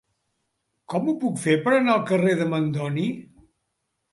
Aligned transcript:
Com 0.93 1.11
ho 1.11 1.13
puc 1.25 1.37
fer 1.43 1.57
per 1.67 1.75
anar 1.81 1.93
al 1.99 2.03
carrer 2.13 2.33
de 2.41 2.49
Mandoni? 2.55 3.07